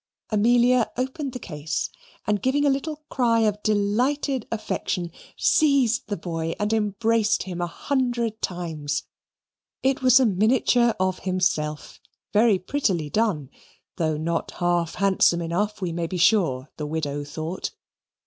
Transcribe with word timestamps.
Amelia 0.31 0.91
opened 0.97 1.33
the 1.33 1.37
case, 1.37 1.91
and 2.25 2.41
giving 2.41 2.65
a 2.65 2.71
little 2.71 3.03
cry 3.11 3.41
of 3.41 3.61
delighted 3.61 4.47
affection, 4.51 5.11
seized 5.37 6.07
the 6.07 6.17
boy 6.17 6.55
and 6.59 6.73
embraced 6.73 7.43
him 7.43 7.61
a 7.61 7.67
hundred 7.67 8.41
times. 8.41 9.03
It 9.83 10.01
was 10.01 10.19
a 10.19 10.25
miniature 10.25 10.95
of 10.99 11.19
himself, 11.19 11.99
very 12.33 12.57
prettily 12.57 13.11
done 13.11 13.51
(though 13.97 14.17
not 14.17 14.49
half 14.53 14.95
handsome 14.95 15.39
enough, 15.39 15.81
we 15.83 15.91
may 15.91 16.07
be 16.07 16.17
sure, 16.17 16.71
the 16.77 16.87
widow 16.87 17.23
thought). 17.23 17.69